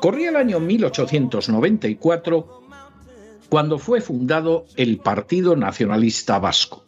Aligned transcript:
Corría 0.00 0.30
el 0.30 0.36
año 0.36 0.60
1894 0.60 2.60
cuando 3.48 3.78
fue 3.78 4.00
fundado 4.00 4.66
el 4.76 4.98
Partido 4.98 5.56
Nacionalista 5.56 6.38
Vasco. 6.38 6.86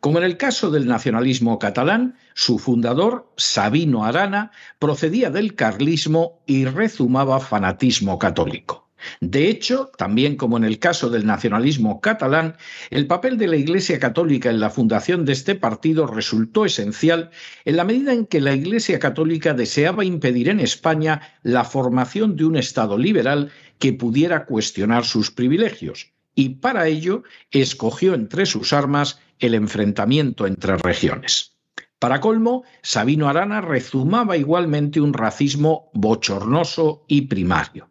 Como 0.00 0.18
en 0.18 0.24
el 0.24 0.36
caso 0.36 0.70
del 0.70 0.86
nacionalismo 0.86 1.58
catalán, 1.58 2.16
su 2.34 2.58
fundador, 2.58 3.30
Sabino 3.36 4.04
Arana, 4.04 4.50
procedía 4.78 5.30
del 5.30 5.54
carlismo 5.54 6.40
y 6.46 6.64
rezumaba 6.64 7.40
fanatismo 7.40 8.18
católico. 8.18 8.79
De 9.20 9.48
hecho, 9.48 9.90
también 9.96 10.36
como 10.36 10.56
en 10.56 10.64
el 10.64 10.78
caso 10.78 11.10
del 11.10 11.26
nacionalismo 11.26 12.00
catalán, 12.00 12.56
el 12.90 13.06
papel 13.06 13.38
de 13.38 13.46
la 13.46 13.56
Iglesia 13.56 13.98
Católica 13.98 14.50
en 14.50 14.60
la 14.60 14.70
fundación 14.70 15.24
de 15.24 15.32
este 15.32 15.54
partido 15.54 16.06
resultó 16.06 16.64
esencial 16.64 17.30
en 17.64 17.76
la 17.76 17.84
medida 17.84 18.12
en 18.12 18.26
que 18.26 18.40
la 18.40 18.54
Iglesia 18.54 18.98
Católica 18.98 19.54
deseaba 19.54 20.04
impedir 20.04 20.48
en 20.48 20.60
España 20.60 21.20
la 21.42 21.64
formación 21.64 22.36
de 22.36 22.44
un 22.44 22.56
Estado 22.56 22.98
liberal 22.98 23.50
que 23.78 23.92
pudiera 23.92 24.44
cuestionar 24.44 25.04
sus 25.04 25.30
privilegios, 25.30 26.12
y 26.34 26.50
para 26.50 26.86
ello 26.86 27.22
escogió 27.50 28.14
entre 28.14 28.46
sus 28.46 28.72
armas 28.72 29.18
el 29.38 29.54
enfrentamiento 29.54 30.46
entre 30.46 30.76
regiones. 30.76 31.56
Para 31.98 32.20
colmo, 32.20 32.64
Sabino 32.82 33.28
Arana 33.28 33.60
rezumaba 33.60 34.36
igualmente 34.38 35.02
un 35.02 35.12
racismo 35.12 35.90
bochornoso 35.92 37.04
y 37.08 37.22
primario. 37.22 37.90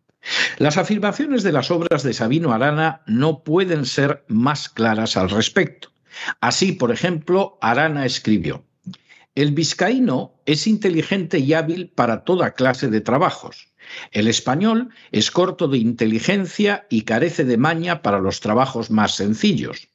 Las 0.57 0.77
afirmaciones 0.77 1.43
de 1.43 1.51
las 1.51 1.71
obras 1.71 2.03
de 2.03 2.13
Sabino 2.13 2.53
Arana 2.53 3.01
no 3.05 3.43
pueden 3.43 3.85
ser 3.85 4.23
más 4.27 4.69
claras 4.69 5.17
al 5.17 5.29
respecto. 5.29 5.91
Así, 6.41 6.73
por 6.73 6.91
ejemplo, 6.91 7.57
Arana 7.61 8.05
escribió, 8.05 8.63
El 9.35 9.51
vizcaíno 9.51 10.33
es 10.45 10.67
inteligente 10.67 11.39
y 11.39 11.53
hábil 11.53 11.89
para 11.89 12.23
toda 12.23 12.53
clase 12.53 12.89
de 12.89 13.01
trabajos. 13.01 13.69
El 14.11 14.27
español 14.27 14.89
es 15.11 15.31
corto 15.31 15.67
de 15.67 15.77
inteligencia 15.77 16.85
y 16.89 17.03
carece 17.03 17.43
de 17.43 17.57
maña 17.57 18.01
para 18.01 18.19
los 18.19 18.39
trabajos 18.39 18.91
más 18.91 19.15
sencillos. 19.15 19.87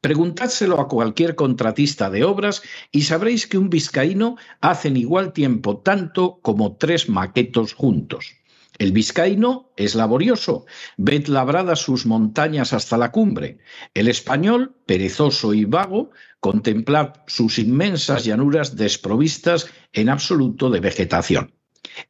Preguntádselo 0.00 0.80
a 0.80 0.88
cualquier 0.88 1.34
contratista 1.34 2.10
de 2.10 2.24
obras 2.24 2.62
y 2.90 3.02
sabréis 3.02 3.46
que 3.46 3.58
un 3.58 3.68
vizcaíno 3.68 4.36
hace 4.60 4.88
en 4.88 4.96
igual 4.96 5.32
tiempo 5.32 5.78
tanto 5.78 6.40
como 6.42 6.76
tres 6.76 7.08
maquetos 7.08 7.74
juntos. 7.74 8.34
El 8.78 8.92
vizcaíno 8.92 9.72
es 9.76 9.96
laborioso, 9.96 10.64
ved 10.96 11.26
labradas 11.26 11.80
sus 11.80 12.06
montañas 12.06 12.72
hasta 12.72 12.96
la 12.96 13.10
cumbre. 13.10 13.58
El 13.92 14.06
español, 14.06 14.76
perezoso 14.86 15.52
y 15.52 15.64
vago, 15.64 16.10
contemplad 16.38 17.14
sus 17.26 17.58
inmensas 17.58 18.24
llanuras 18.24 18.76
desprovistas 18.76 19.68
en 19.92 20.08
absoluto 20.08 20.70
de 20.70 20.78
vegetación. 20.78 21.54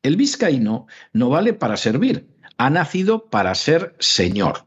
El 0.02 0.16
vizcaíno 0.16 0.86
no 1.14 1.30
vale 1.30 1.54
para 1.54 1.78
servir, 1.78 2.28
ha 2.58 2.68
nacido 2.68 3.30
para 3.30 3.54
ser 3.54 3.96
señor. 3.98 4.66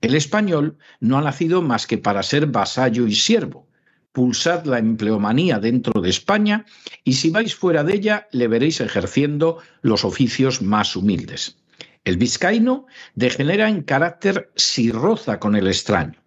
El 0.00 0.14
español 0.14 0.78
no 1.00 1.18
ha 1.18 1.22
nacido 1.22 1.60
más 1.60 1.86
que 1.86 1.98
para 1.98 2.22
ser 2.22 2.46
vasallo 2.46 3.06
y 3.06 3.14
siervo. 3.14 3.68
Pulsad 4.12 4.66
la 4.66 4.78
empleomanía 4.78 5.58
dentro 5.58 6.02
de 6.02 6.10
España 6.10 6.66
y 7.02 7.14
si 7.14 7.30
vais 7.30 7.54
fuera 7.54 7.82
de 7.82 7.94
ella 7.94 8.28
le 8.30 8.46
veréis 8.46 8.80
ejerciendo 8.80 9.58
los 9.80 10.04
oficios 10.04 10.60
más 10.60 10.96
humildes. 10.96 11.56
El 12.04 12.18
vizcaíno 12.18 12.86
degenera 13.14 13.68
en 13.68 13.82
carácter 13.82 14.52
si 14.54 14.90
roza 14.90 15.40
con 15.40 15.56
el 15.56 15.66
extraño. 15.66 16.20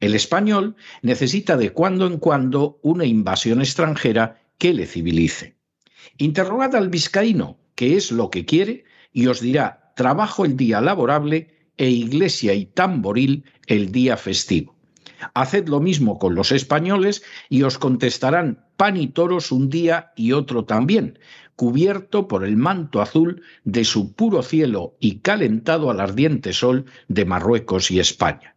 El 0.00 0.14
español 0.14 0.76
necesita 1.00 1.56
de 1.56 1.70
cuando 1.70 2.06
en 2.06 2.18
cuando 2.18 2.80
una 2.82 3.04
invasión 3.04 3.60
extranjera 3.60 4.42
que 4.58 4.74
le 4.74 4.86
civilice. 4.86 5.56
Interrogad 6.18 6.74
al 6.74 6.88
vizcaíno 6.88 7.58
qué 7.76 7.96
es 7.96 8.12
lo 8.12 8.28
que 8.28 8.44
quiere 8.44 8.84
y 9.12 9.28
os 9.28 9.40
dirá 9.40 9.92
trabajo 9.96 10.44
el 10.44 10.56
día 10.56 10.80
laborable 10.80 11.70
e 11.76 11.88
iglesia 11.88 12.52
y 12.52 12.66
tamboril 12.66 13.44
el 13.66 13.92
día 13.92 14.16
festivo. 14.16 14.76
Haced 15.34 15.68
lo 15.68 15.80
mismo 15.80 16.18
con 16.18 16.34
los 16.34 16.52
españoles 16.52 17.22
y 17.48 17.62
os 17.62 17.78
contestarán 17.78 18.64
pan 18.76 18.96
y 18.96 19.08
toros 19.08 19.52
un 19.52 19.68
día 19.68 20.12
y 20.16 20.32
otro 20.32 20.64
también, 20.64 21.18
cubierto 21.56 22.28
por 22.28 22.44
el 22.44 22.56
manto 22.56 23.00
azul 23.00 23.42
de 23.64 23.84
su 23.84 24.14
puro 24.14 24.42
cielo 24.42 24.96
y 25.00 25.18
calentado 25.18 25.90
al 25.90 26.00
ardiente 26.00 26.52
sol 26.52 26.86
de 27.08 27.24
Marruecos 27.24 27.90
y 27.90 28.00
España. 28.00 28.56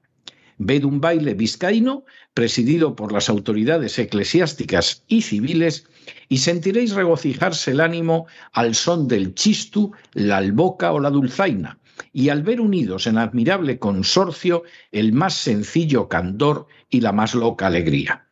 Ved 0.58 0.86
un 0.86 1.02
baile 1.02 1.34
vizcaíno 1.34 2.06
presidido 2.34 2.96
por 2.96 3.12
las 3.12 3.30
autoridades 3.30 4.00
eclesiásticas 4.00 5.04
y 5.08 5.22
civiles 5.22 5.88
y 6.30 6.38
sentiréis 6.38 6.94
regocijarse 6.94 7.72
el 7.72 7.82
ánimo 7.82 8.28
al 8.54 8.74
son 8.76 9.08
del 9.08 9.36
chistu, 9.36 9.92
la 10.14 10.38
alboca 10.38 10.94
o 10.94 11.00
la 11.00 11.10
dulzaina, 11.10 11.78
y 12.14 12.30
al 12.30 12.44
ver 12.44 12.62
unidos 12.62 13.08
en 13.08 13.18
admirable 13.18 13.80
consorcio 13.80 14.64
el 14.92 15.14
más 15.14 15.36
sencillo 15.36 16.08
candor 16.08 16.68
y 16.90 17.02
la 17.02 17.12
más 17.12 17.36
loca 17.36 17.68
alegría. 17.68 18.28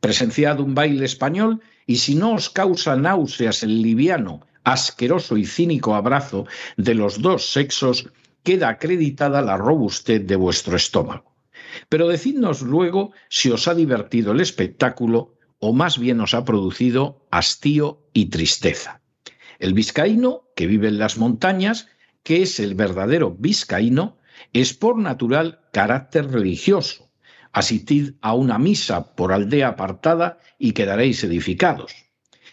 Presenciad 0.00 0.60
un 0.60 0.74
baile 0.74 1.04
español 1.04 1.60
y 1.86 1.96
si 1.96 2.14
no 2.14 2.34
os 2.34 2.50
causa 2.50 2.96
náuseas 2.96 3.62
el 3.62 3.82
liviano, 3.82 4.46
asqueroso 4.64 5.36
y 5.36 5.44
cínico 5.44 5.94
abrazo 5.94 6.46
de 6.76 6.94
los 6.94 7.20
dos 7.20 7.52
sexos, 7.52 8.08
queda 8.42 8.68
acreditada 8.68 9.42
la 9.42 9.56
robustez 9.56 10.26
de 10.26 10.36
vuestro 10.36 10.76
estómago. 10.76 11.34
Pero 11.88 12.08
decidnos 12.08 12.62
luego 12.62 13.12
si 13.28 13.50
os 13.50 13.68
ha 13.68 13.74
divertido 13.74 14.32
el 14.32 14.40
espectáculo 14.40 15.34
o 15.58 15.72
más 15.72 15.98
bien 15.98 16.20
os 16.20 16.34
ha 16.34 16.44
producido 16.44 17.26
hastío 17.30 18.02
y 18.12 18.26
tristeza. 18.26 19.00
El 19.58 19.72
vizcaíno, 19.72 20.50
que 20.56 20.66
vive 20.66 20.88
en 20.88 20.98
las 20.98 21.16
montañas, 21.16 21.88
que 22.24 22.42
es 22.42 22.58
el 22.58 22.74
verdadero 22.74 23.36
vizcaíno, 23.38 24.18
es 24.52 24.74
por 24.74 24.98
natural 24.98 25.60
carácter 25.72 26.30
religioso. 26.30 27.10
Asistid 27.52 28.14
a 28.20 28.34
una 28.34 28.58
misa 28.58 29.14
por 29.14 29.32
aldea 29.32 29.68
apartada 29.68 30.38
y 30.58 30.72
quedaréis 30.72 31.22
edificados. 31.22 31.94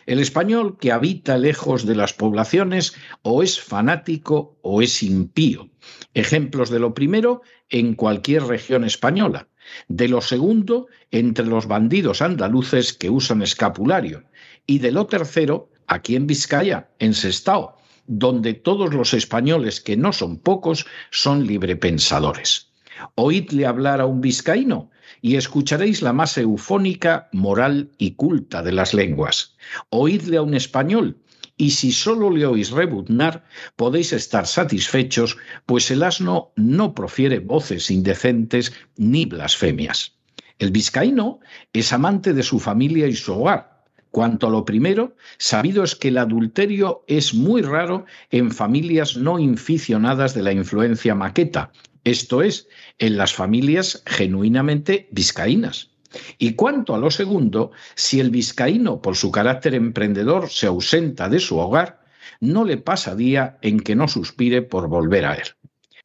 El 0.05 0.19
español 0.19 0.77
que 0.79 0.91
habita 0.91 1.37
lejos 1.37 1.85
de 1.85 1.95
las 1.95 2.13
poblaciones 2.13 2.93
o 3.21 3.43
es 3.43 3.59
fanático 3.59 4.59
o 4.61 4.81
es 4.81 5.01
impío. 5.03 5.69
Ejemplos 6.13 6.69
de 6.69 6.79
lo 6.79 6.93
primero 6.93 7.41
en 7.69 7.95
cualquier 7.95 8.43
región 8.43 8.83
española, 8.83 9.47
de 9.87 10.07
lo 10.07 10.21
segundo 10.21 10.87
entre 11.11 11.45
los 11.45 11.67
bandidos 11.67 12.21
andaluces 12.21 12.93
que 12.93 13.09
usan 13.09 13.41
escapulario 13.41 14.23
y 14.65 14.79
de 14.79 14.91
lo 14.91 15.07
tercero 15.07 15.69
aquí 15.87 16.15
en 16.15 16.27
Vizcaya, 16.27 16.89
en 16.99 17.13
Sestao, 17.13 17.77
donde 18.13 18.53
todos 18.53 18.93
los 18.93 19.13
españoles, 19.13 19.79
que 19.79 19.95
no 19.95 20.11
son 20.11 20.37
pocos, 20.37 20.85
son 21.11 21.47
librepensadores. 21.47 22.73
Oídle 23.15 23.65
hablar 23.65 24.01
a 24.01 24.05
un 24.05 24.19
vizcaíno 24.19 24.91
y 25.21 25.37
escucharéis 25.37 26.01
la 26.01 26.11
más 26.11 26.37
eufónica, 26.37 27.29
moral 27.31 27.89
y 27.97 28.11
culta 28.15 28.63
de 28.63 28.73
las 28.73 28.93
lenguas. 28.93 29.55
Oídle 29.89 30.37
a 30.37 30.41
un 30.41 30.55
español 30.55 31.21
y 31.55 31.71
si 31.71 31.93
solo 31.93 32.29
le 32.29 32.45
oís 32.45 32.71
rebuznar, 32.71 33.45
podéis 33.77 34.11
estar 34.11 34.45
satisfechos, 34.45 35.37
pues 35.65 35.89
el 35.89 36.03
asno 36.03 36.51
no 36.57 36.93
profiere 36.93 37.39
voces 37.39 37.89
indecentes 37.91 38.73
ni 38.97 39.25
blasfemias. 39.25 40.17
El 40.59 40.71
vizcaíno 40.71 41.39
es 41.71 41.93
amante 41.93 42.33
de 42.33 42.43
su 42.43 42.59
familia 42.59 43.07
y 43.07 43.15
su 43.15 43.33
hogar. 43.33 43.80
Cuanto 44.11 44.47
a 44.47 44.49
lo 44.49 44.65
primero, 44.65 45.15
sabido 45.37 45.83
es 45.83 45.95
que 45.95 46.09
el 46.09 46.17
adulterio 46.17 47.03
es 47.07 47.33
muy 47.33 47.61
raro 47.61 48.05
en 48.29 48.51
familias 48.51 49.15
no 49.15 49.39
inficionadas 49.39 50.33
de 50.33 50.43
la 50.43 50.51
influencia 50.51 51.15
maqueta, 51.15 51.71
esto 52.03 52.41
es, 52.41 52.67
en 52.99 53.17
las 53.17 53.33
familias 53.33 54.03
genuinamente 54.05 55.07
vizcaínas. 55.11 55.91
Y 56.37 56.53
cuanto 56.53 56.93
a 56.93 56.97
lo 56.97 57.11
segundo, 57.11 57.71
si 57.95 58.19
el 58.19 58.31
vizcaíno, 58.31 59.01
por 59.01 59.15
su 59.15 59.31
carácter 59.31 59.75
emprendedor, 59.75 60.49
se 60.49 60.67
ausenta 60.67 61.29
de 61.29 61.39
su 61.39 61.57
hogar, 61.57 62.01
no 62.41 62.65
le 62.65 62.77
pasa 62.77 63.15
día 63.15 63.59
en 63.61 63.79
que 63.79 63.95
no 63.95 64.07
suspire 64.07 64.61
por 64.61 64.89
volver 64.89 65.25
a 65.25 65.35
él. 65.35 65.47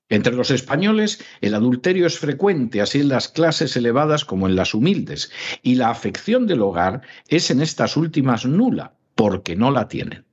Entre 0.08 0.34
los 0.34 0.50
españoles, 0.50 1.24
el 1.40 1.54
adulterio 1.54 2.06
es 2.06 2.18
frecuente, 2.18 2.80
así 2.80 3.00
en 3.00 3.08
las 3.08 3.28
clases 3.28 3.76
elevadas 3.76 4.24
como 4.24 4.46
en 4.46 4.54
las 4.54 4.72
humildes, 4.72 5.32
y 5.62 5.74
la 5.74 5.90
afección 5.90 6.46
del 6.46 6.62
hogar 6.62 7.02
es 7.28 7.50
en 7.50 7.60
estas 7.60 7.96
últimas 7.96 8.46
nula, 8.46 8.94
porque 9.16 9.56
no 9.56 9.72
la 9.72 9.88
tienen. 9.88 10.24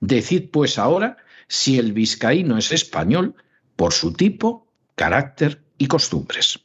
Decid 0.00 0.50
pues 0.50 0.78
ahora 0.78 1.16
si 1.48 1.78
el 1.78 1.92
vizcaíno 1.92 2.58
es 2.58 2.70
español 2.70 3.34
por 3.74 3.92
su 3.92 4.12
tipo, 4.12 4.68
carácter 4.94 5.62
y 5.78 5.86
costumbres. 5.86 6.60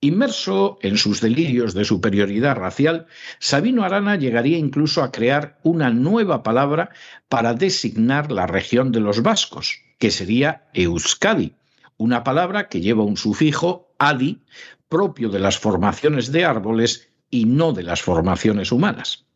Inmerso 0.00 0.78
en 0.82 0.96
sus 0.96 1.20
delirios 1.20 1.74
de 1.74 1.84
superioridad 1.84 2.54
racial, 2.54 3.06
Sabino 3.40 3.82
Arana 3.82 4.14
llegaría 4.14 4.56
incluso 4.56 5.02
a 5.02 5.10
crear 5.10 5.58
una 5.64 5.90
nueva 5.90 6.44
palabra 6.44 6.90
para 7.28 7.54
designar 7.54 8.30
la 8.30 8.46
región 8.46 8.92
de 8.92 9.00
los 9.00 9.22
vascos, 9.22 9.82
que 9.98 10.10
sería 10.10 10.68
Euskadi, 10.74 11.54
una 11.96 12.24
palabra 12.24 12.68
que 12.68 12.80
lleva 12.80 13.04
un 13.04 13.16
sufijo 13.16 13.92
adi 13.98 14.42
propio 14.88 15.28
de 15.28 15.40
las 15.40 15.58
formaciones 15.58 16.32
de 16.32 16.44
árboles 16.44 17.10
y 17.30 17.44
no 17.44 17.72
de 17.72 17.82
las 17.82 18.02
formaciones 18.02 18.72
humanas. 18.72 19.26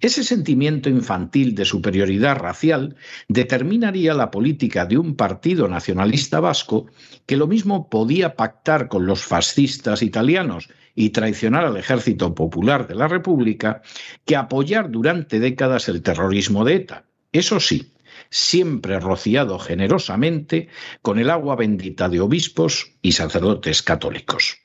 Ese 0.00 0.24
sentimiento 0.24 0.88
infantil 0.88 1.54
de 1.54 1.64
superioridad 1.64 2.36
racial 2.36 2.96
determinaría 3.28 4.12
la 4.12 4.30
política 4.30 4.86
de 4.86 4.98
un 4.98 5.14
partido 5.14 5.68
nacionalista 5.68 6.40
vasco 6.40 6.86
que 7.26 7.36
lo 7.36 7.46
mismo 7.46 7.88
podía 7.88 8.34
pactar 8.34 8.88
con 8.88 9.06
los 9.06 9.24
fascistas 9.24 10.02
italianos 10.02 10.68
y 10.94 11.10
traicionar 11.10 11.64
al 11.64 11.76
ejército 11.76 12.34
popular 12.34 12.88
de 12.88 12.96
la 12.96 13.06
República 13.06 13.82
que 14.24 14.36
apoyar 14.36 14.90
durante 14.90 15.38
décadas 15.38 15.88
el 15.88 16.02
terrorismo 16.02 16.64
de 16.64 16.74
ETA. 16.74 17.04
Eso 17.30 17.60
sí, 17.60 17.91
siempre 18.30 18.98
rociado 19.00 19.58
generosamente 19.58 20.68
con 21.02 21.18
el 21.18 21.30
agua 21.30 21.56
bendita 21.56 22.08
de 22.08 22.20
obispos 22.20 22.92
y 23.02 23.12
sacerdotes 23.12 23.82
católicos. 23.82 24.58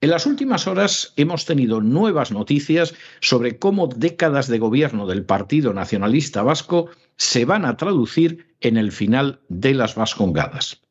En 0.00 0.10
las 0.10 0.26
últimas 0.26 0.66
horas 0.66 1.14
hemos 1.16 1.46
tenido 1.46 1.80
nuevas 1.80 2.30
noticias 2.30 2.94
sobre 3.20 3.58
cómo 3.58 3.86
décadas 3.86 4.48
de 4.48 4.58
gobierno 4.58 5.06
del 5.06 5.24
Partido 5.24 5.72
Nacionalista 5.72 6.42
Vasco 6.42 6.90
se 7.16 7.44
van 7.44 7.64
a 7.64 7.76
traducir 7.76 8.54
en 8.60 8.76
el 8.76 8.92
final 8.92 9.40
de 9.48 9.74
las 9.74 9.94
Vascongadas. 9.94 10.83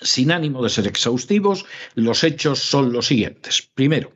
Sin 0.00 0.30
ánimo 0.30 0.62
de 0.62 0.68
ser 0.70 0.86
exhaustivos, 0.86 1.64
los 1.94 2.22
hechos 2.22 2.60
son 2.60 2.92
los 2.92 3.06
siguientes. 3.06 3.68
Primero, 3.74 4.12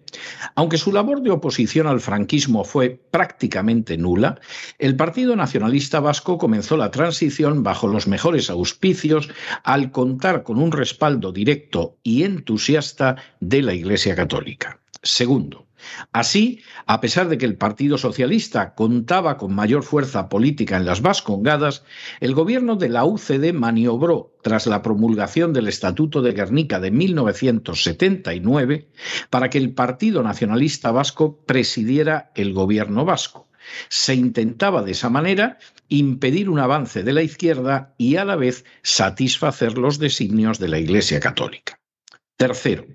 aunque 0.54 0.78
su 0.78 0.92
labor 0.92 1.22
de 1.22 1.30
oposición 1.30 1.86
al 1.86 2.00
franquismo 2.00 2.64
fue 2.64 2.90
prácticamente 3.10 3.96
nula, 3.96 4.40
el 4.78 4.94
Partido 4.94 5.34
Nacionalista 5.34 6.00
Vasco 6.00 6.38
comenzó 6.38 6.76
la 6.76 6.90
transición 6.90 7.62
bajo 7.62 7.88
los 7.88 8.06
mejores 8.06 8.48
auspicios 8.50 9.28
al 9.64 9.90
contar 9.90 10.44
con 10.44 10.58
un 10.58 10.70
respaldo 10.70 11.32
directo 11.32 11.98
y 12.02 12.22
entusiasta 12.22 13.16
de 13.40 13.62
la 13.62 13.74
Iglesia 13.74 14.14
Católica. 14.14 14.78
Segundo, 15.02 15.66
Así, 16.12 16.60
a 16.86 17.00
pesar 17.00 17.28
de 17.28 17.38
que 17.38 17.46
el 17.46 17.56
Partido 17.56 17.98
Socialista 17.98 18.74
contaba 18.74 19.36
con 19.36 19.54
mayor 19.54 19.82
fuerza 19.82 20.28
política 20.28 20.76
en 20.76 20.84
las 20.84 21.02
Vascongadas, 21.02 21.84
el 22.20 22.34
gobierno 22.34 22.76
de 22.76 22.88
la 22.88 23.04
UCD 23.04 23.52
maniobró, 23.52 24.32
tras 24.42 24.66
la 24.66 24.82
promulgación 24.82 25.52
del 25.52 25.68
Estatuto 25.68 26.22
de 26.22 26.32
Guernica 26.32 26.80
de 26.80 26.90
1979, 26.90 28.88
para 29.30 29.50
que 29.50 29.58
el 29.58 29.72
Partido 29.72 30.22
Nacionalista 30.22 30.90
Vasco 30.90 31.38
presidiera 31.46 32.32
el 32.34 32.52
gobierno 32.52 33.04
vasco. 33.04 33.48
Se 33.88 34.14
intentaba 34.14 34.82
de 34.82 34.92
esa 34.92 35.08
manera 35.08 35.58
impedir 35.88 36.50
un 36.50 36.58
avance 36.58 37.02
de 37.02 37.12
la 37.12 37.22
izquierda 37.22 37.94
y 37.98 38.16
a 38.16 38.24
la 38.24 38.36
vez 38.36 38.64
satisfacer 38.82 39.78
los 39.78 39.98
designios 39.98 40.58
de 40.58 40.68
la 40.68 40.78
Iglesia 40.78 41.20
Católica. 41.20 41.81
Tercero, 42.36 42.86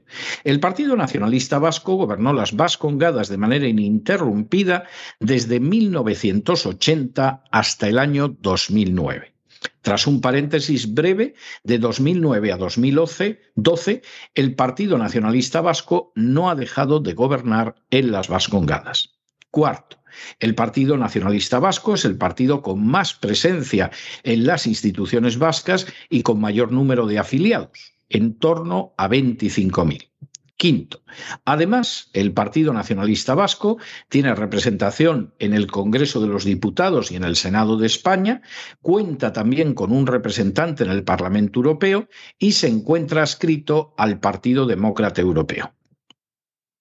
el 0.44 0.60
Partido 0.60 0.95
Nacionalista 0.95 1.60
Vasco 1.60 1.95
gobernó 1.95 2.34
las 2.34 2.56
Vascongadas 2.56 3.30
de 3.30 3.38
manera 3.38 3.68
ininterrumpida 3.68 4.86
desde 5.19 5.60
1980 5.60 7.44
hasta 7.51 7.88
el 7.88 8.00
año 8.00 8.36
2009. 8.42 9.34
Tras 9.81 10.06
un 10.06 10.22
paréntesis 10.22 10.94
breve 10.94 11.36
de 11.63 11.80
2009 11.80 12.51
a 12.51 12.57
2012, 12.57 14.01
el 14.36 14.56
Partido 14.56 14.98
Nacionalista 14.98 15.62
Vasco 15.62 16.12
no 16.16 16.50
ha 16.50 16.56
dejado 16.56 17.00
de 17.00 17.13
gobernar 17.13 17.75
en 17.89 18.12
las 18.12 18.28
Vascongadas. 18.28 19.18
Cuarto, 19.50 19.98
el 20.39 20.56
Partido 20.56 20.98
Nacionalista 20.98 21.60
Vasco 21.60 21.94
es 21.94 22.06
el 22.06 22.18
partido 22.18 22.62
con 22.62 22.86
más 22.86 23.13
presencia 23.13 23.92
en 24.24 24.45
las 24.45 24.68
instituciones 24.68 25.38
vascas 25.38 25.88
y 26.10 26.22
con 26.24 26.42
mayor 26.42 26.72
número 26.72 27.07
de 27.07 27.19
afiliados 27.19 27.97
en 28.09 28.38
torno 28.38 28.94
a 28.98 29.07
25.000. 29.07 30.09
Quinto, 30.57 31.04
además, 31.45 32.09
el 32.13 32.33
Partido 32.33 32.74
Nacionalista 32.74 33.36
Vasco 33.36 33.77
tiene 34.10 34.34
representación 34.34 35.36
en 35.38 35.53
el 35.53 35.67
Congreso 35.67 36.20
de 36.20 36.27
los 36.27 36.46
Diputados 36.46 37.12
y 37.12 37.15
en 37.15 37.24
el 37.24 37.36
Senado 37.36 37.77
de 37.77 37.86
España, 37.86 38.41
cuenta 38.82 39.34
también 39.34 39.75
con 39.75 39.91
un 39.91 40.08
representante 40.08 40.84
en 40.84 40.89
el 40.89 41.03
Parlamento 41.03 41.60
Europeo 41.60 42.08
y 42.39 42.53
se 42.53 42.70
encuentra 42.70 43.22
adscrito 43.22 43.93
al 43.98 44.20
Partido 44.20 44.65
Demócrata 44.65 45.22
Europeo. 45.22 45.76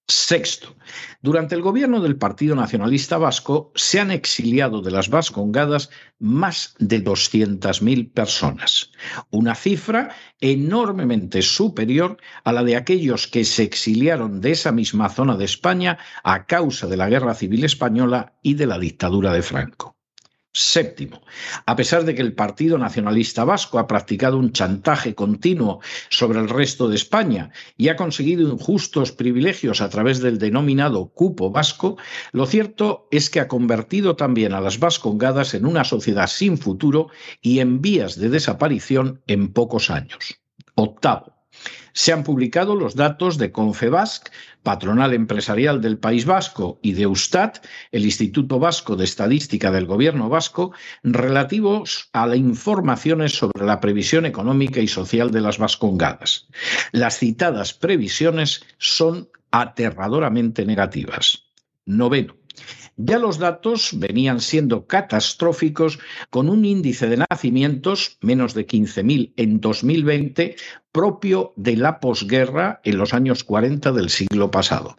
Sexto, 0.08 0.76
durante 1.20 1.56
el 1.56 1.62
gobierno 1.62 2.00
del 2.00 2.16
Partido 2.16 2.54
Nacionalista 2.54 3.18
Vasco 3.18 3.72
se 3.74 3.98
han 3.98 4.12
exiliado 4.12 4.80
de 4.80 4.92
las 4.92 5.08
Vascongadas 5.08 5.90
más 6.20 6.76
de 6.78 7.02
200.000 7.02 8.12
personas, 8.12 8.92
una 9.30 9.56
cifra 9.56 10.14
enormemente 10.40 11.42
superior 11.42 12.18
a 12.44 12.52
la 12.52 12.62
de 12.62 12.76
aquellos 12.76 13.26
que 13.26 13.44
se 13.44 13.64
exiliaron 13.64 14.40
de 14.40 14.52
esa 14.52 14.70
misma 14.70 15.08
zona 15.08 15.36
de 15.36 15.44
España 15.44 15.98
a 16.22 16.46
causa 16.46 16.86
de 16.86 16.96
la 16.96 17.08
Guerra 17.08 17.34
Civil 17.34 17.64
Española 17.64 18.34
y 18.42 18.54
de 18.54 18.66
la 18.66 18.78
dictadura 18.78 19.32
de 19.32 19.42
Franco. 19.42 19.95
Séptimo, 20.58 21.20
a 21.66 21.76
pesar 21.76 22.06
de 22.06 22.14
que 22.14 22.22
el 22.22 22.32
Partido 22.32 22.78
Nacionalista 22.78 23.44
Vasco 23.44 23.78
ha 23.78 23.86
practicado 23.86 24.38
un 24.38 24.52
chantaje 24.52 25.14
continuo 25.14 25.80
sobre 26.08 26.40
el 26.40 26.48
resto 26.48 26.88
de 26.88 26.96
España 26.96 27.50
y 27.76 27.88
ha 27.88 27.96
conseguido 27.96 28.50
injustos 28.50 29.12
privilegios 29.12 29.82
a 29.82 29.90
través 29.90 30.20
del 30.20 30.38
denominado 30.38 31.08
cupo 31.08 31.50
vasco, 31.50 31.98
lo 32.32 32.46
cierto 32.46 33.06
es 33.10 33.28
que 33.28 33.40
ha 33.40 33.48
convertido 33.48 34.16
también 34.16 34.54
a 34.54 34.62
las 34.62 34.80
vascongadas 34.80 35.52
en 35.52 35.66
una 35.66 35.84
sociedad 35.84 36.26
sin 36.26 36.56
futuro 36.56 37.10
y 37.42 37.58
en 37.58 37.82
vías 37.82 38.18
de 38.18 38.30
desaparición 38.30 39.20
en 39.26 39.52
pocos 39.52 39.90
años. 39.90 40.40
Octavo, 40.74 41.35
se 41.96 42.12
han 42.12 42.24
publicado 42.24 42.76
los 42.76 42.94
datos 42.94 43.38
de 43.38 43.52
Confebasc, 43.52 44.28
patronal 44.62 45.14
empresarial 45.14 45.80
del 45.80 45.96
País 45.96 46.26
Vasco, 46.26 46.78
y 46.82 46.92
de 46.92 47.04
Eustat, 47.04 47.64
el 47.90 48.04
Instituto 48.04 48.58
Vasco 48.58 48.96
de 48.96 49.04
Estadística 49.04 49.70
del 49.70 49.86
Gobierno 49.86 50.28
Vasco, 50.28 50.72
relativos 51.02 52.10
a 52.12 52.26
las 52.26 52.36
informaciones 52.36 53.32
sobre 53.32 53.64
la 53.64 53.80
previsión 53.80 54.26
económica 54.26 54.80
y 54.80 54.88
social 54.88 55.30
de 55.30 55.40
las 55.40 55.56
vascongadas. 55.56 56.48
Las 56.92 57.16
citadas 57.18 57.72
previsiones 57.72 58.62
son 58.76 59.30
aterradoramente 59.50 60.66
negativas. 60.66 61.44
Noveno. 61.86 62.36
Ya 62.96 63.18
los 63.18 63.38
datos 63.38 63.90
venían 63.92 64.40
siendo 64.40 64.86
catastróficos 64.86 65.98
con 66.30 66.48
un 66.48 66.64
índice 66.64 67.08
de 67.08 67.18
nacimientos, 67.18 68.16
menos 68.22 68.54
de 68.54 68.66
15.000 68.66 69.34
en 69.36 69.60
2020, 69.60 70.56
propio 70.92 71.52
de 71.56 71.76
la 71.76 72.00
posguerra 72.00 72.80
en 72.84 72.96
los 72.96 73.12
años 73.12 73.44
40 73.44 73.92
del 73.92 74.08
siglo 74.08 74.50
pasado. 74.50 74.96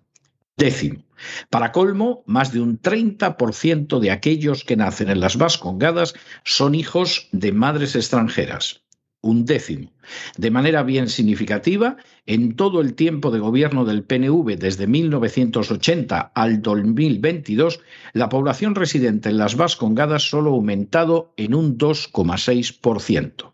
Décimo. 0.58 1.04
Para 1.50 1.72
colmo, 1.72 2.24
más 2.27 2.51
de 2.51 2.62
un 2.62 2.80
30% 2.80 4.00
de 4.00 4.12
aquellos 4.12 4.63
que 4.63 4.75
nacen 4.75 5.10
en 5.10 5.20
las 5.20 5.38
Vascongadas 5.38 6.13
son 6.44 6.75
hijos 6.75 7.27
de 7.32 7.51
madres 7.51 7.96
extranjeras 7.96 8.87
un 9.28 9.46
décimo. 9.46 9.92
De 10.38 10.52
manera 10.52 10.84
bien 10.84 11.10
significativa, 11.10 11.98
en 12.26 12.56
todo 12.56 12.80
el 12.80 12.94
tiempo 12.94 13.30
de 13.30 13.40
gobierno 13.40 13.84
del 13.84 14.04
PNV 14.04 14.58
desde 14.58 14.88
1980 14.88 16.32
al 16.34 16.62
2022, 16.62 17.82
la 18.14 18.30
población 18.30 18.76
residente 18.76 19.30
en 19.30 19.38
las 19.38 19.56
Vascongadas 19.56 20.30
solo 20.30 20.52
ha 20.52 20.54
aumentado 20.54 21.34
en 21.36 21.54
un 21.54 21.78
2,6%. 21.78 23.54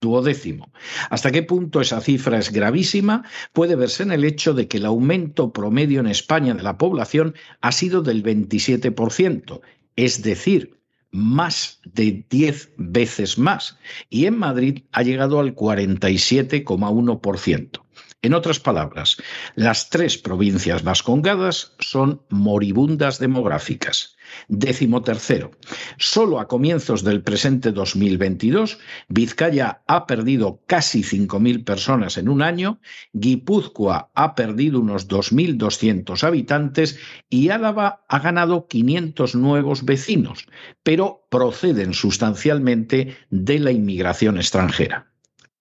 Duodécimo. 0.00 0.70
¿Hasta 1.10 1.32
qué 1.32 1.42
punto 1.42 1.80
esa 1.80 2.00
cifra 2.00 2.38
es 2.38 2.52
gravísima? 2.52 3.24
Puede 3.52 3.74
verse 3.74 4.04
en 4.04 4.12
el 4.12 4.24
hecho 4.24 4.54
de 4.54 4.68
que 4.68 4.76
el 4.76 4.86
aumento 4.86 5.52
promedio 5.52 5.98
en 5.98 6.06
España 6.06 6.54
de 6.54 6.62
la 6.62 6.78
población 6.78 7.34
ha 7.60 7.72
sido 7.72 8.02
del 8.02 8.22
27%, 8.22 9.60
es 9.96 10.22
decir, 10.22 10.77
más 11.10 11.80
de 11.84 12.26
10 12.28 12.74
veces 12.76 13.38
más 13.38 13.78
y 14.10 14.26
en 14.26 14.38
Madrid 14.38 14.82
ha 14.92 15.02
llegado 15.02 15.40
al 15.40 15.54
47,1%. 15.54 17.80
En 18.20 18.34
otras 18.34 18.58
palabras, 18.58 19.16
las 19.54 19.90
tres 19.90 20.18
provincias 20.18 20.82
vascongadas 20.82 21.76
son 21.78 22.20
moribundas 22.30 23.20
demográficas. 23.20 24.17
Décimo 24.48 25.02
tercero. 25.02 25.50
Solo 25.98 26.40
a 26.40 26.48
comienzos 26.48 27.04
del 27.04 27.22
presente 27.22 27.72
2022, 27.72 28.78
Vizcaya 29.08 29.82
ha 29.86 30.06
perdido 30.06 30.62
casi 30.66 31.02
5.000 31.02 31.64
personas 31.64 32.16
en 32.18 32.28
un 32.28 32.42
año, 32.42 32.80
Guipúzcoa 33.12 34.10
ha 34.14 34.34
perdido 34.34 34.80
unos 34.80 35.08
2.200 35.08 36.22
habitantes 36.22 36.98
y 37.28 37.50
Álava 37.50 38.04
ha 38.08 38.18
ganado 38.20 38.66
500 38.68 39.34
nuevos 39.34 39.84
vecinos, 39.84 40.46
pero 40.82 41.26
proceden 41.30 41.94
sustancialmente 41.94 43.16
de 43.30 43.58
la 43.58 43.72
inmigración 43.72 44.38
extranjera. 44.38 45.07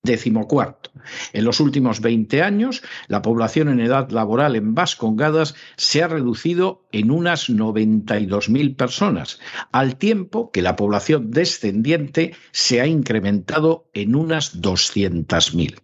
Décimo 0.07 0.47
cuarto. 0.47 0.89
En 1.33 1.43
los 1.43 1.59
últimos 1.59 1.99
20 1.99 2.41
años, 2.41 2.81
la 3.09 3.21
población 3.21 3.67
en 3.67 3.81
edad 3.81 4.09
laboral 4.09 4.55
en 4.55 4.73
Vascongadas 4.73 5.53
se 5.75 6.01
ha 6.01 6.07
reducido 6.07 6.87
en 6.93 7.11
unas 7.11 7.49
92.000 7.49 8.77
personas, 8.77 9.39
al 9.73 9.97
tiempo 9.97 10.49
que 10.51 10.61
la 10.61 10.77
población 10.77 11.29
descendiente 11.29 12.33
se 12.51 12.79
ha 12.79 12.87
incrementado 12.87 13.89
en 13.93 14.15
unas 14.15 14.61
200.000. 14.61 15.81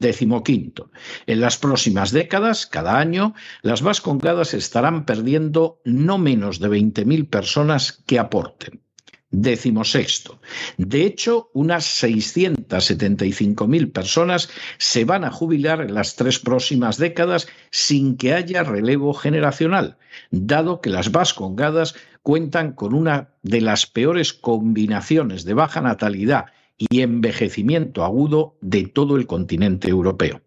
Décimo 0.00 0.42
quinto. 0.42 0.90
En 1.26 1.40
las 1.40 1.56
próximas 1.56 2.10
décadas, 2.10 2.66
cada 2.66 2.98
año, 2.98 3.34
las 3.62 3.82
Vascongadas 3.82 4.52
estarán 4.52 5.04
perdiendo 5.04 5.80
no 5.84 6.18
menos 6.18 6.58
de 6.58 6.70
20.000 6.70 7.28
personas 7.28 8.02
que 8.04 8.18
aporten. 8.18 8.82
Décimo 9.30 9.84
sexto. 9.84 10.40
De 10.76 11.04
hecho, 11.04 11.50
unas 11.54 12.02
675.000 12.02 13.92
personas 13.92 14.50
se 14.78 15.04
van 15.04 15.24
a 15.24 15.30
jubilar 15.30 15.80
en 15.80 15.94
las 15.94 16.16
tres 16.16 16.40
próximas 16.40 16.96
décadas 16.96 17.46
sin 17.70 18.16
que 18.16 18.34
haya 18.34 18.64
relevo 18.64 19.14
generacional, 19.14 19.98
dado 20.32 20.80
que 20.80 20.90
las 20.90 21.12
vascongadas 21.12 21.94
cuentan 22.22 22.72
con 22.72 22.92
una 22.92 23.30
de 23.42 23.60
las 23.60 23.86
peores 23.86 24.32
combinaciones 24.32 25.44
de 25.44 25.54
baja 25.54 25.80
natalidad 25.80 26.46
y 26.76 27.02
envejecimiento 27.02 28.04
agudo 28.04 28.56
de 28.60 28.84
todo 28.84 29.16
el 29.16 29.26
continente 29.26 29.88
europeo. 29.88 30.40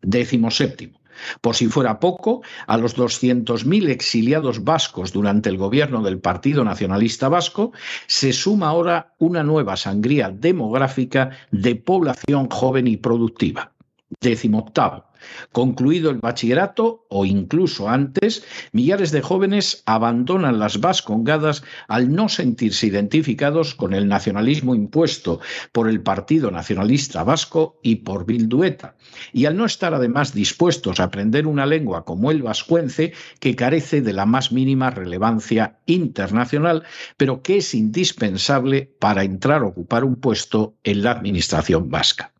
Décimo 0.00 0.50
séptimo. 0.50 1.00
Por 1.40 1.56
si 1.56 1.66
fuera 1.68 2.00
poco, 2.00 2.42
a 2.66 2.76
los 2.76 2.96
200.000 2.96 3.88
exiliados 3.88 4.64
vascos 4.64 5.12
durante 5.12 5.48
el 5.48 5.56
gobierno 5.56 6.02
del 6.02 6.18
Partido 6.18 6.64
Nacionalista 6.64 7.28
Vasco 7.28 7.72
se 8.06 8.32
suma 8.32 8.68
ahora 8.68 9.14
una 9.18 9.42
nueva 9.42 9.76
sangría 9.76 10.30
demográfica 10.30 11.30
de 11.50 11.76
población 11.76 12.48
joven 12.50 12.86
y 12.86 12.96
productiva. 12.96 13.72
Décimo 14.20 14.60
octavo. 14.60 15.07
Concluido 15.52 16.10
el 16.10 16.18
bachillerato 16.18 17.06
o 17.08 17.24
incluso 17.24 17.88
antes, 17.88 18.44
millares 18.72 19.10
de 19.10 19.22
jóvenes 19.22 19.82
abandonan 19.86 20.58
las 20.58 20.80
vascongadas 20.80 21.62
al 21.88 22.12
no 22.12 22.28
sentirse 22.28 22.86
identificados 22.86 23.74
con 23.74 23.94
el 23.94 24.08
nacionalismo 24.08 24.74
impuesto 24.74 25.40
por 25.72 25.88
el 25.88 26.00
Partido 26.00 26.50
Nacionalista 26.50 27.24
Vasco 27.24 27.78
y 27.82 27.96
por 27.96 28.26
Bildueta, 28.26 28.96
y 29.32 29.46
al 29.46 29.56
no 29.56 29.64
estar 29.64 29.94
además 29.94 30.34
dispuestos 30.34 31.00
a 31.00 31.04
aprender 31.04 31.46
una 31.46 31.66
lengua 31.66 32.04
como 32.04 32.30
el 32.30 32.42
vascuence 32.42 33.12
que 33.40 33.56
carece 33.56 34.02
de 34.02 34.12
la 34.12 34.26
más 34.26 34.52
mínima 34.52 34.90
relevancia 34.90 35.78
internacional, 35.86 36.84
pero 37.16 37.42
que 37.42 37.58
es 37.58 37.74
indispensable 37.74 38.94
para 38.98 39.24
entrar 39.24 39.62
a 39.62 39.66
ocupar 39.66 40.04
un 40.04 40.16
puesto 40.16 40.76
en 40.84 41.02
la 41.02 41.12
administración 41.12 41.90
vasca. 41.90 42.32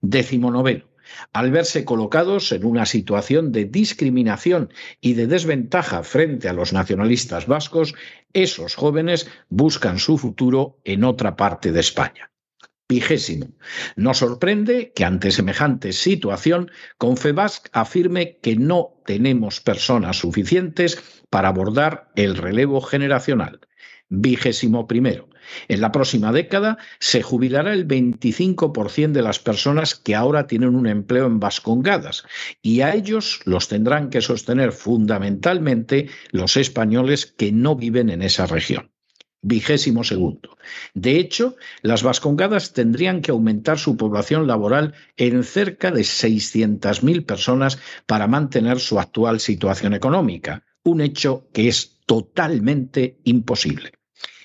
Décimo 0.00 0.50
noveno 0.50 0.89
al 1.32 1.50
verse 1.50 1.84
colocados 1.84 2.52
en 2.52 2.64
una 2.64 2.86
situación 2.86 3.52
de 3.52 3.64
discriminación 3.64 4.72
y 5.00 5.14
de 5.14 5.26
desventaja 5.26 6.02
frente 6.02 6.48
a 6.48 6.52
los 6.52 6.72
nacionalistas 6.72 7.46
vascos, 7.46 7.94
esos 8.32 8.74
jóvenes 8.74 9.28
buscan 9.48 9.98
su 9.98 10.18
futuro 10.18 10.78
en 10.84 11.04
otra 11.04 11.36
parte 11.36 11.72
de 11.72 11.80
España. 11.80 12.30
Vigésimo. 12.88 13.46
Nos 13.94 14.18
sorprende 14.18 14.92
que 14.92 15.04
ante 15.04 15.30
semejante 15.30 15.92
situación, 15.92 16.72
Confebasc 16.98 17.68
afirme 17.72 18.38
que 18.42 18.56
no 18.56 19.00
tenemos 19.06 19.60
personas 19.60 20.18
suficientes 20.18 21.00
para 21.30 21.48
abordar 21.48 22.10
el 22.16 22.36
relevo 22.36 22.80
generacional. 22.80 23.60
Vigésimo 24.10 24.88
primero. 24.88 25.28
En 25.68 25.80
la 25.80 25.92
próxima 25.92 26.32
década 26.32 26.78
se 26.98 27.22
jubilará 27.22 27.72
el 27.72 27.86
25% 27.86 29.12
de 29.12 29.22
las 29.22 29.38
personas 29.38 29.94
que 29.94 30.16
ahora 30.16 30.48
tienen 30.48 30.74
un 30.74 30.88
empleo 30.88 31.26
en 31.26 31.38
Vascongadas 31.38 32.24
y 32.60 32.80
a 32.80 32.94
ellos 32.94 33.40
los 33.44 33.68
tendrán 33.68 34.10
que 34.10 34.20
sostener 34.20 34.72
fundamentalmente 34.72 36.08
los 36.32 36.56
españoles 36.56 37.26
que 37.26 37.52
no 37.52 37.76
viven 37.76 38.10
en 38.10 38.22
esa 38.22 38.46
región. 38.46 38.90
Vigésimo 39.42 40.04
segundo. 40.04 40.58
De 40.92 41.16
hecho, 41.16 41.56
las 41.80 42.02
Vascongadas 42.02 42.72
tendrían 42.72 43.22
que 43.22 43.30
aumentar 43.30 43.78
su 43.78 43.96
población 43.96 44.46
laboral 44.46 44.92
en 45.16 45.44
cerca 45.44 45.90
de 45.90 46.02
600.000 46.02 47.24
personas 47.24 47.78
para 48.06 48.26
mantener 48.26 48.80
su 48.80 48.98
actual 48.98 49.40
situación 49.40 49.94
económica, 49.94 50.64
un 50.82 51.00
hecho 51.00 51.48
que 51.54 51.68
es 51.68 52.00
totalmente 52.06 53.18
imposible. 53.24 53.92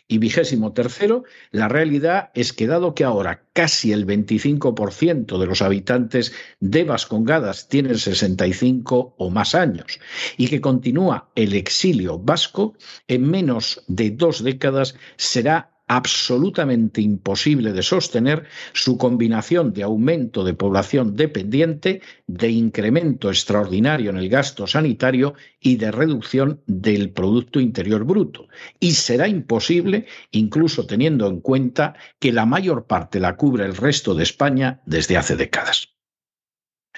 Y 0.08 0.20
vigésimo 0.20 0.74
tercero, 0.74 1.24
la 1.52 1.68
realidad 1.68 2.30
es 2.36 2.54
que 2.54 2.68
dado 2.68 2.94
que 2.94 3.04
ahora 3.04 3.44
casi 3.54 3.92
el 3.92 4.06
25% 4.06 5.40
de 5.40 5.46
los 5.48 5.64
habitantes 5.64 6.32
de 6.60 6.84
Vascongadas 6.84 7.70
tienen 7.70 7.98
65 7.98 9.16
o 9.18 9.30
más 9.32 9.56
años 9.56 10.00
y 10.38 10.48
que 10.48 10.62
continúa 10.62 11.32
el 11.36 11.56
exilio 11.56 12.20
vasco, 12.20 12.76
en 13.08 13.30
menos 13.30 13.84
de 13.88 14.12
dos 14.12 14.44
décadas 14.44 14.96
será 15.18 15.75
absolutamente 15.88 17.02
imposible 17.02 17.72
de 17.72 17.84
sostener 17.84 18.46
su 18.74 18.98
combinación 18.98 19.74
de 19.74 19.84
aumento 19.84 20.44
de 20.44 20.54
población 20.54 21.16
dependiente, 21.16 22.02
de 22.28 22.50
incremento 22.50 23.30
extraordinario 23.30 24.10
en 24.10 24.18
el 24.18 24.30
gasto 24.30 24.68
sanitario 24.68 25.36
y 25.60 25.76
de 25.78 25.92
reducción 25.92 26.62
del 26.66 27.12
Producto 27.12 27.60
Interior 27.60 28.04
Bruto. 28.04 28.48
Y 28.80 28.92
será 28.94 29.28
imposible, 29.28 30.08
incluso 30.32 30.86
teniendo 30.86 31.28
en 31.28 31.40
cuenta 31.40 31.96
que 32.20 32.32
la 32.32 32.46
mayor 32.46 32.86
parte 32.86 33.20
la 33.20 33.36
cubre 33.36 33.66
el 33.66 33.76
resto 33.76 34.16
de 34.16 34.24
España 34.24 34.82
desde 34.86 35.18
hace 35.18 35.36
décadas. 35.36 35.95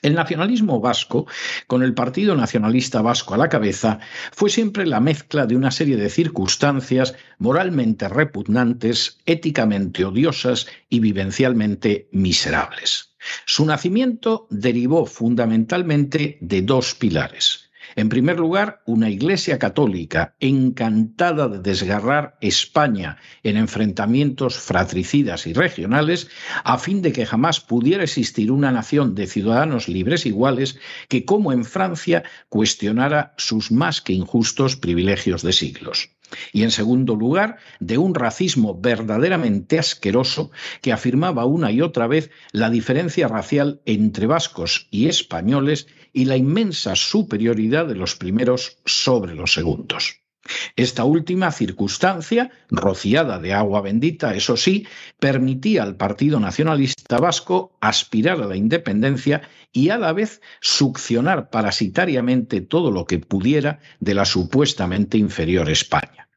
El 0.02 0.14
nacionalismo 0.16 0.80
vasco, 0.80 1.28
con 1.68 1.84
el 1.84 1.94
Partido 1.94 2.36
Nacionalista 2.36 3.02
Vasco 3.02 3.34
a 3.34 3.38
la 3.38 3.50
cabeza, 3.50 4.00
fue 4.32 4.50
siempre 4.50 4.86
la 4.86 5.00
mezcla 5.00 5.46
de 5.46 5.56
una 5.56 5.72
serie 5.72 5.98
de 5.98 6.10
circunstancias 6.10 7.16
moralmente 7.40 8.08
repugnantes, 8.08 9.20
éticamente 9.26 10.06
odiosas 10.06 10.68
y 10.90 11.00
vivencialmente 11.00 12.10
miserables. 12.12 13.16
Su 13.46 13.66
nacimiento 13.66 14.48
derivó 14.50 15.06
fundamentalmente 15.06 16.38
de 16.42 16.62
dos 16.62 16.96
pilares 16.96 17.67
en 17.98 18.10
primer 18.10 18.38
lugar, 18.38 18.84
una 18.86 19.10
Iglesia 19.10 19.58
católica 19.58 20.36
encantada 20.40 21.48
de 21.48 21.58
desgarrar 21.58 22.38
España 22.42 23.18
en 23.42 23.58
enfrentamientos 23.58 24.56
fratricidas 24.60 25.48
y 25.48 25.54
regionales, 25.54 26.30
a 26.64 26.78
fin 26.78 27.02
de 27.02 27.12
que 27.12 27.26
jamás 27.26 27.60
pudiera 27.60 28.04
existir 28.04 28.52
una 28.52 28.72
nación 28.72 29.16
de 29.16 29.26
ciudadanos 29.26 29.88
libres 29.88 30.28
iguales 30.28 30.78
que, 31.10 31.26
como 31.26 31.52
en 31.52 31.66
Francia, 31.66 32.24
cuestionara 32.50 33.34
sus 33.38 33.72
más 33.72 34.00
que 34.00 34.14
injustos 34.14 34.76
privilegios 34.76 35.42
de 35.42 35.54
siglos. 35.54 36.17
Y 36.52 36.64
en 36.64 36.72
segundo 36.72 37.16
lugar 37.16 37.58
de 37.80 37.98
un 37.98 38.16
racismo 38.16 38.80
verdaderamente 38.80 39.80
asqueroso 39.80 40.52
que 40.82 40.92
afirmaba 40.92 41.46
una 41.46 41.72
y 41.72 41.82
otra 41.82 42.08
vez 42.08 42.32
la 42.52 42.70
diferencia 42.70 43.28
racial 43.28 43.82
entre 43.86 44.28
vascos 44.28 44.88
y 44.92 45.08
españoles 45.08 45.88
y 46.14 46.26
la 46.26 46.38
inmensa 46.38 46.96
superioridad 46.96 47.88
de 47.88 47.96
los 47.96 48.16
primeros 48.16 48.78
sobre 48.86 49.36
los 49.36 49.54
segundos. 49.54 50.27
Esta 50.76 51.04
última 51.04 51.52
circunstancia, 51.52 52.52
rociada 52.70 53.40
de 53.40 53.54
agua 53.54 53.82
bendita, 53.82 54.34
eso 54.34 54.58
sí, 54.58 54.88
permitía 55.20 55.84
al 55.84 55.96
Partido 55.96 56.40
Nacionalista 56.40 57.18
Vasco 57.18 57.78
aspirar 57.82 58.42
a 58.42 58.48
la 58.48 58.56
independencia 58.56 59.42
y 59.72 59.90
a 59.90 59.98
la 59.98 60.14
vez 60.14 60.42
succionar 60.62 61.50
parasitariamente 61.50 62.62
todo 62.62 62.92
lo 62.92 63.06
que 63.06 63.20
pudiera 63.20 63.80
de 64.00 64.14
la 64.14 64.26
supuestamente 64.26 65.18
inferior 65.18 65.70
España. 65.70 66.28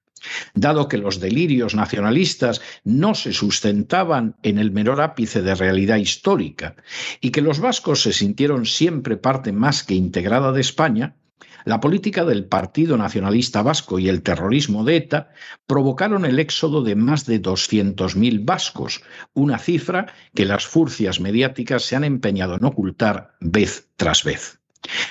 Dado 0.54 0.88
que 0.88 0.98
los 0.98 1.20
delirios 1.20 1.74
nacionalistas 1.74 2.60
no 2.84 3.14
se 3.14 3.32
sustentaban 3.32 4.36
en 4.42 4.58
el 4.58 4.70
menor 4.70 5.00
ápice 5.00 5.40
de 5.40 5.54
realidad 5.54 5.96
histórica 5.96 6.76
y 7.20 7.30
que 7.30 7.40
los 7.40 7.60
vascos 7.60 8.02
se 8.02 8.12
sintieron 8.12 8.66
siempre 8.66 9.16
parte 9.16 9.52
más 9.52 9.82
que 9.82 9.94
integrada 9.94 10.52
de 10.52 10.60
España, 10.60 11.16
la 11.64 11.80
política 11.80 12.24
del 12.24 12.44
Partido 12.44 12.96
Nacionalista 12.96 13.62
Vasco 13.62 13.98
y 13.98 14.08
el 14.08 14.22
terrorismo 14.22 14.84
de 14.84 14.96
ETA 14.96 15.30
provocaron 15.66 16.24
el 16.24 16.38
éxodo 16.38 16.82
de 16.82 16.94
más 16.94 17.26
de 17.26 17.40
200.000 17.40 18.44
vascos, 18.44 19.02
una 19.34 19.58
cifra 19.58 20.12
que 20.34 20.46
las 20.46 20.66
furcias 20.66 21.20
mediáticas 21.20 21.82
se 21.84 21.96
han 21.96 22.04
empeñado 22.04 22.56
en 22.56 22.64
ocultar 22.64 23.34
vez 23.40 23.88
tras 23.96 24.24
vez. 24.24 24.60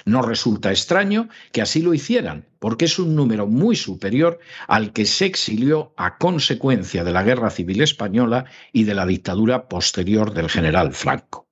No 0.06 0.24
resulta 0.24 0.72
extraño 0.72 1.30
que 1.52 1.62
así 1.62 1.82
lo 1.82 1.94
hicieran, 1.94 2.48
porque 2.58 2.86
es 2.86 2.98
un 2.98 3.16
número 3.16 3.46
muy 3.46 3.76
superior 3.76 4.40
al 4.68 4.94
que 4.94 5.06
se 5.06 5.26
exilió 5.26 5.94
a 5.96 6.18
consecuencia 6.18 7.04
de 7.04 7.12
la 7.12 7.24
Guerra 7.24 7.52
Civil 7.52 7.82
Española 7.82 8.46
y 8.74 8.86
de 8.86 8.96
la 8.96 9.06
dictadura 9.06 9.68
posterior 9.68 10.34
del 10.34 10.50
general 10.50 10.94
Franco. 10.94 11.49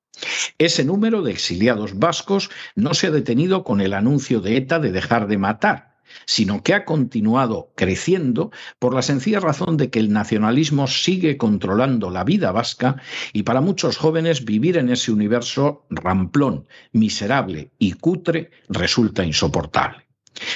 Ese 0.57 0.83
número 0.83 1.21
de 1.21 1.31
exiliados 1.31 1.97
vascos 1.97 2.49
no 2.75 2.93
se 2.93 3.07
ha 3.07 3.11
detenido 3.11 3.63
con 3.63 3.81
el 3.81 3.93
anuncio 3.93 4.41
de 4.41 4.57
ETA 4.57 4.79
de 4.79 4.91
dejar 4.91 5.27
de 5.27 5.37
matar, 5.37 5.97
sino 6.25 6.63
que 6.63 6.73
ha 6.73 6.85
continuado 6.85 7.71
creciendo 7.75 8.51
por 8.79 8.93
la 8.93 9.01
sencilla 9.01 9.39
razón 9.39 9.77
de 9.77 9.89
que 9.89 9.99
el 9.99 10.11
nacionalismo 10.11 10.87
sigue 10.87 11.37
controlando 11.37 12.09
la 12.09 12.23
vida 12.23 12.51
vasca 12.51 13.01
y 13.33 13.43
para 13.43 13.61
muchos 13.61 13.97
jóvenes 13.97 14.45
vivir 14.45 14.77
en 14.77 14.89
ese 14.89 15.11
universo 15.11 15.85
ramplón, 15.89 16.67
miserable 16.91 17.71
y 17.77 17.93
cutre 17.93 18.51
resulta 18.69 19.23
insoportable. 19.23 20.07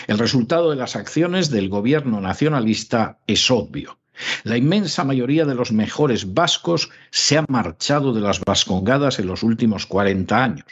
El 0.08 0.20
resultado 0.20 0.70
de 0.70 0.76
las 0.76 0.96
acciones 0.96 1.50
del 1.50 1.70
gobierno 1.70 2.22
nacionalista 2.22 3.20
es 3.26 3.50
obvio. 3.50 4.01
La 4.44 4.58
inmensa 4.58 5.04
mayoría 5.04 5.46
de 5.46 5.56
los 5.56 5.72
mejores 5.72 6.34
vascos 6.34 6.90
se 7.10 7.38
ha 7.38 7.46
marchado 7.48 8.14
de 8.14 8.22
las 8.22 8.40
vascongadas 8.40 9.20
en 9.20 9.28
los 9.28 9.44
últimos 9.44 9.86
40 9.86 10.44
años. 10.44 10.66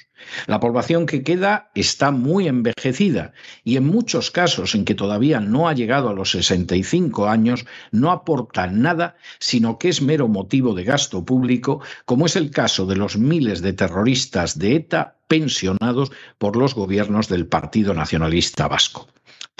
La 0.48 0.60
población 0.60 1.06
que 1.06 1.24
queda 1.24 1.72
está 1.76 2.12
muy 2.12 2.48
envejecida 2.48 3.34
y 3.64 3.78
en 3.78 3.88
muchos 3.88 4.32
casos 4.32 4.76
en 4.76 4.86
que 4.86 4.96
todavía 4.96 5.40
no 5.40 5.68
ha 5.70 5.74
llegado 5.74 6.10
a 6.10 6.14
los 6.14 6.32
65 6.32 7.28
años 7.28 7.66
no 7.92 8.12
aporta 8.12 8.68
nada, 8.68 9.16
sino 9.40 9.78
que 9.80 9.90
es 9.90 10.02
mero 10.02 10.28
motivo 10.28 10.74
de 10.74 10.84
gasto 10.84 11.24
público, 11.24 11.82
como 12.06 12.26
es 12.26 12.36
el 12.36 12.52
caso 12.52 12.86
de 12.86 12.98
los 12.98 13.18
miles 13.18 13.62
de 13.62 13.74
terroristas 13.74 14.60
de 14.60 14.76
ETA 14.76 15.16
pensionados 15.28 16.12
por 16.38 16.56
los 16.56 16.76
gobiernos 16.76 17.30
del 17.30 17.48
Partido 17.48 17.94
Nacionalista 17.94 18.68
Vasco. 18.68 19.08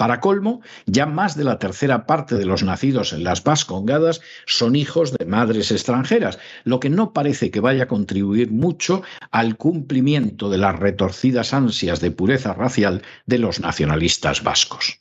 Para 0.00 0.18
colmo, 0.20 0.62
ya 0.86 1.04
más 1.04 1.36
de 1.36 1.44
la 1.44 1.58
tercera 1.58 2.06
parte 2.06 2.36
de 2.36 2.46
los 2.46 2.62
nacidos 2.62 3.12
en 3.12 3.22
las 3.22 3.44
Vascongadas 3.44 4.22
son 4.46 4.74
hijos 4.74 5.12
de 5.12 5.26
madres 5.26 5.70
extranjeras, 5.70 6.38
lo 6.64 6.80
que 6.80 6.88
no 6.88 7.12
parece 7.12 7.50
que 7.50 7.60
vaya 7.60 7.82
a 7.82 7.88
contribuir 7.88 8.50
mucho 8.50 9.02
al 9.30 9.58
cumplimiento 9.58 10.48
de 10.48 10.56
las 10.56 10.78
retorcidas 10.78 11.52
ansias 11.52 12.00
de 12.00 12.12
pureza 12.12 12.54
racial 12.54 13.02
de 13.26 13.40
los 13.40 13.60
nacionalistas 13.60 14.42
vascos 14.42 15.00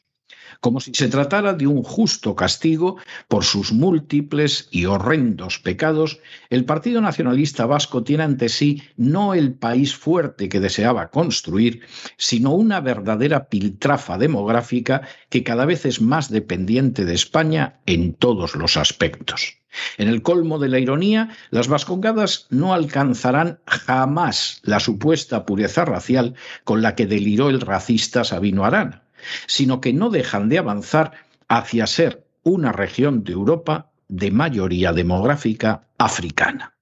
como 0.59 0.79
si 0.81 0.91
se 0.93 1.07
tratara 1.07 1.53
de 1.53 1.67
un 1.67 1.83
justo 1.83 2.35
castigo 2.35 2.97
por 3.27 3.43
sus 3.43 3.71
múltiples 3.71 4.67
y 4.71 4.85
horrendos 4.85 5.59
pecados, 5.59 6.19
el 6.49 6.65
Partido 6.65 7.01
Nacionalista 7.01 7.65
Vasco 7.65 8.03
tiene 8.03 8.23
ante 8.23 8.49
sí 8.49 8.83
no 8.97 9.33
el 9.33 9.53
país 9.53 9.95
fuerte 9.95 10.49
que 10.49 10.59
deseaba 10.59 11.11
construir, 11.11 11.81
sino 12.17 12.51
una 12.51 12.81
verdadera 12.81 13.47
piltrafa 13.47 14.17
demográfica 14.17 15.07
que 15.29 15.43
cada 15.43 15.65
vez 15.65 15.85
es 15.85 16.01
más 16.01 16.29
dependiente 16.29 17.05
de 17.05 17.13
España 17.13 17.79
en 17.85 18.13
todos 18.13 18.55
los 18.55 18.75
aspectos. 18.75 19.59
En 19.97 20.07
el 20.07 20.23
colmo 20.23 20.57
de 20.59 20.67
la 20.67 20.79
ironía, 20.79 21.29
las 21.51 21.67
vascongadas 21.67 22.47
no 22.49 22.73
alcanzarán 22.73 23.59
jamás 23.65 24.61
la 24.63 24.79
supuesta 24.79 25.45
pureza 25.45 25.85
racial 25.85 26.33
con 26.63 26.81
la 26.81 26.95
que 26.95 27.05
deliró 27.05 27.49
el 27.49 27.61
racista 27.61 28.23
Sabino 28.23 28.65
Arana 28.65 29.03
sino 29.47 29.81
que 29.81 29.93
no 29.93 30.09
dejan 30.09 30.49
de 30.49 30.57
avanzar 30.57 31.13
hacia 31.47 31.87
ser 31.87 32.25
una 32.43 32.71
región 32.71 33.23
de 33.23 33.33
Europa 33.33 33.91
de 34.07 34.31
mayoría 34.31 34.93
demográfica 34.93 35.87
africana. 35.97 36.73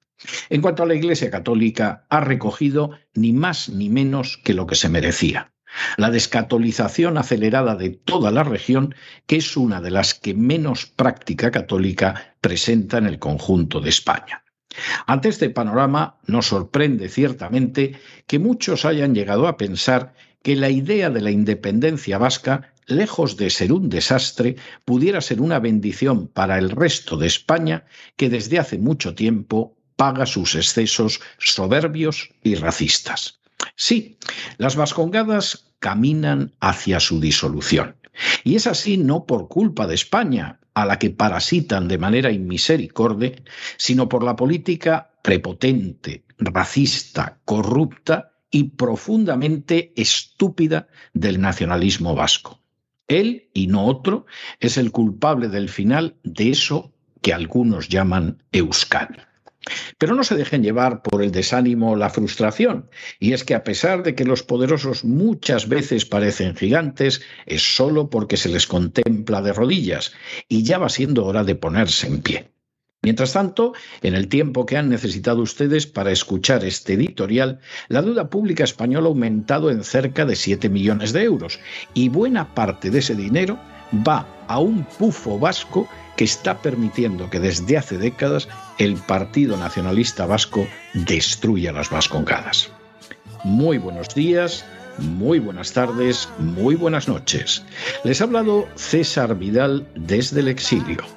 En 0.49 0.61
cuanto 0.61 0.83
a 0.83 0.85
la 0.85 0.95
Iglesia 0.95 1.29
Católica, 1.29 2.05
ha 2.09 2.21
recogido 2.21 2.91
ni 3.13 3.33
más 3.33 3.69
ni 3.69 3.89
menos 3.89 4.39
que 4.43 4.53
lo 4.53 4.65
que 4.65 4.75
se 4.75 4.89
merecía. 4.89 5.51
La 5.97 6.09
descatolización 6.09 7.17
acelerada 7.17 7.75
de 7.75 7.89
toda 7.89 8.31
la 8.31 8.43
región, 8.43 8.95
que 9.25 9.37
es 9.37 9.57
una 9.57 9.81
de 9.81 9.91
las 9.91 10.13
que 10.13 10.33
menos 10.33 10.85
práctica 10.85 11.51
católica 11.51 12.35
presenta 12.41 12.97
en 12.97 13.05
el 13.05 13.19
conjunto 13.19 13.79
de 13.79 13.89
España. 13.89 14.43
Ante 15.05 15.29
este 15.29 15.49
panorama, 15.49 16.17
nos 16.25 16.47
sorprende 16.47 17.09
ciertamente 17.09 17.99
que 18.25 18.39
muchos 18.39 18.85
hayan 18.85 19.13
llegado 19.13 19.47
a 19.47 19.57
pensar 19.57 20.13
que 20.43 20.55
la 20.55 20.69
idea 20.69 21.09
de 21.09 21.21
la 21.21 21.31
independencia 21.31 22.17
vasca, 22.17 22.73
lejos 22.85 23.37
de 23.37 23.49
ser 23.49 23.71
un 23.73 23.89
desastre, 23.89 24.55
pudiera 24.85 25.21
ser 25.21 25.41
una 25.41 25.59
bendición 25.59 26.27
para 26.27 26.57
el 26.57 26.69
resto 26.69 27.17
de 27.17 27.27
España 27.27 27.85
que 28.15 28.29
desde 28.29 28.59
hace 28.59 28.77
mucho 28.77 29.13
tiempo 29.15 29.77
paga 29.95 30.25
sus 30.25 30.55
excesos 30.55 31.19
soberbios 31.37 32.29
y 32.43 32.55
racistas. 32.55 33.39
Sí, 33.75 34.17
las 34.57 34.75
vascongadas 34.75 35.67
caminan 35.79 36.53
hacia 36.59 36.99
su 36.99 37.19
disolución. 37.19 37.95
Y 38.43 38.55
es 38.55 38.67
así 38.67 38.97
no 38.97 39.25
por 39.25 39.47
culpa 39.47 39.85
de 39.87 39.95
España, 39.95 40.59
a 40.73 40.85
la 40.85 40.99
que 40.99 41.09
parasitan 41.09 41.87
de 41.87 41.97
manera 41.97 42.31
inmisericorde, 42.31 43.43
sino 43.77 44.07
por 44.07 44.23
la 44.23 44.35
política 44.35 45.11
prepotente, 45.23 46.23
racista, 46.37 47.39
corrupta 47.45 48.33
y 48.51 48.65
profundamente 48.65 49.93
estúpida 49.95 50.87
del 51.13 51.41
nacionalismo 51.41 52.15
vasco. 52.15 52.61
Él, 53.07 53.49
y 53.53 53.67
no 53.67 53.85
otro, 53.85 54.25
es 54.59 54.77
el 54.77 54.91
culpable 54.91 55.47
del 55.47 55.69
final 55.69 56.15
de 56.23 56.49
eso 56.49 56.93
que 57.21 57.33
algunos 57.33 57.89
llaman 57.89 58.43
Euskadi. 58.51 59.15
Pero 59.97 60.15
no 60.15 60.23
se 60.23 60.35
dejen 60.35 60.63
llevar 60.63 61.01
por 61.01 61.21
el 61.21 61.31
desánimo 61.31 61.91
o 61.91 61.95
la 61.95 62.09
frustración, 62.09 62.89
y 63.19 63.33
es 63.33 63.43
que 63.43 63.55
a 63.55 63.63
pesar 63.63 64.03
de 64.03 64.15
que 64.15 64.23
los 64.23 64.43
poderosos 64.43 65.03
muchas 65.03 65.67
veces 65.67 66.05
parecen 66.05 66.55
gigantes, 66.55 67.21
es 67.45 67.75
solo 67.75 68.09
porque 68.09 68.37
se 68.37 68.49
les 68.49 68.67
contempla 68.67 69.41
de 69.41 69.53
rodillas, 69.53 70.13
y 70.47 70.63
ya 70.63 70.77
va 70.77 70.89
siendo 70.89 71.25
hora 71.25 71.43
de 71.43 71.55
ponerse 71.55 72.07
en 72.07 72.21
pie. 72.21 72.51
Mientras 73.07 73.31
tanto, 73.31 73.71
en 74.01 74.15
el 74.15 74.27
tiempo 74.27 74.65
que 74.65 74.75
han 74.75 74.89
necesitado 74.89 75.41
ustedes 75.41 75.87
para 75.87 76.11
escuchar 76.11 76.65
este 76.65 76.95
editorial, 76.95 77.61
la 77.87 78.01
deuda 78.01 78.29
pública 78.29 78.65
española 78.65 79.05
ha 79.05 79.11
aumentado 79.11 79.71
en 79.71 79.85
cerca 79.85 80.25
de 80.25 80.35
7 80.35 80.67
millones 80.67 81.13
de 81.13 81.23
euros 81.23 81.57
y 81.93 82.09
buena 82.09 82.53
parte 82.53 82.91
de 82.91 82.99
ese 82.99 83.15
dinero 83.15 83.57
va 84.05 84.27
a 84.49 84.59
un 84.59 84.83
pufo 84.83 85.39
vasco 85.39 85.87
que 86.17 86.25
está 86.25 86.61
permitiendo 86.61 87.29
que 87.29 87.39
desde 87.39 87.77
hace 87.77 87.97
décadas 87.97 88.49
el 88.77 88.95
Partido 88.97 89.55
Nacionalista 89.55 90.25
Vasco 90.25 90.67
destruya 90.93 91.71
las 91.71 91.89
vascongadas. 91.89 92.69
Muy 93.45 93.77
buenos 93.77 94.13
días, 94.15 94.65
muy 94.97 95.39
buenas 95.39 95.71
tardes, 95.71 96.27
muy 96.39 96.75
buenas 96.75 97.07
noches. 97.07 97.63
Les 98.03 98.19
ha 98.19 98.25
hablado 98.25 98.67
César 98.75 99.33
Vidal 99.37 99.87
desde 99.95 100.41
el 100.41 100.49
exilio. 100.49 101.16